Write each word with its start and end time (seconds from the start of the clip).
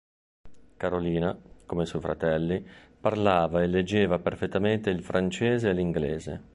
Carolina, 0.77 1.39
come 1.67 1.83
i 1.83 1.85
suoi 1.85 2.01
fratelli, 2.01 2.65
parlava 2.99 3.61
e 3.61 3.67
leggeva 3.67 4.17
perfettamente 4.17 4.89
il 4.89 5.03
francese 5.03 5.69
e 5.69 5.73
l'inglese. 5.73 6.41